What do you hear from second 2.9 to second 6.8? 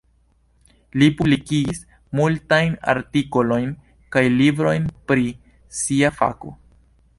artikolojn kaj librojn pri sia fako.